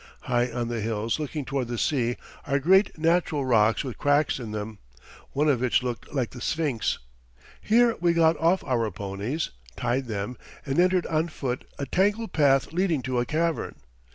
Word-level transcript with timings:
High 0.21 0.51
on 0.51 0.67
the 0.67 0.81
hills 0.81 1.19
looking 1.19 1.45
toward 1.45 1.67
the 1.67 1.77
sea 1.77 2.15
are 2.47 2.57
great 2.57 2.97
natural 2.97 3.45
rocks 3.45 3.83
with 3.83 3.99
cracks 3.99 4.39
in 4.39 4.49
them, 4.51 4.79
one 5.33 5.47
of 5.47 5.61
which 5.61 5.83
looked 5.83 6.11
like 6.11 6.31
the 6.31 6.41
Sphinx. 6.41 6.97
Here 7.61 7.95
we 7.99 8.13
got 8.13 8.35
off 8.39 8.63
our 8.63 8.89
ponies, 8.89 9.51
tied 9.75 10.07
them, 10.07 10.37
and 10.65 10.79
entered 10.79 11.05
on 11.05 11.27
foot 11.27 11.65
a 11.77 11.85
tangled 11.85 12.33
path 12.33 12.73
leading 12.73 13.03
to 13.03 13.19
a 13.19 13.27
cavern. 13.27 13.75